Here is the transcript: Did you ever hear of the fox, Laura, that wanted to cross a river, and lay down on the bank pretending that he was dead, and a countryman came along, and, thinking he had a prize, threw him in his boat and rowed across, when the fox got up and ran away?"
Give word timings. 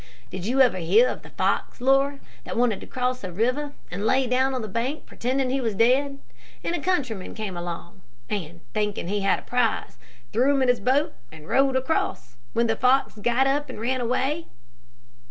Did 0.31 0.47
you 0.47 0.61
ever 0.61 0.77
hear 0.79 1.07
of 1.07 1.21
the 1.21 1.29
fox, 1.29 1.79
Laura, 1.79 2.17
that 2.43 2.57
wanted 2.57 2.81
to 2.81 2.87
cross 2.87 3.23
a 3.23 3.31
river, 3.31 3.73
and 3.91 4.03
lay 4.03 4.25
down 4.25 4.55
on 4.55 4.63
the 4.63 4.67
bank 4.67 5.05
pretending 5.05 5.49
that 5.49 5.53
he 5.53 5.61
was 5.61 5.75
dead, 5.75 6.17
and 6.63 6.75
a 6.75 6.79
countryman 6.81 7.35
came 7.35 7.55
along, 7.55 8.01
and, 8.27 8.61
thinking 8.73 9.09
he 9.09 9.19
had 9.21 9.37
a 9.37 9.41
prize, 9.43 9.99
threw 10.33 10.55
him 10.55 10.63
in 10.63 10.69
his 10.69 10.79
boat 10.79 11.13
and 11.31 11.47
rowed 11.47 11.75
across, 11.75 12.35
when 12.53 12.65
the 12.65 12.75
fox 12.75 13.13
got 13.17 13.45
up 13.45 13.69
and 13.69 13.79
ran 13.79 14.01
away?" 14.01 14.47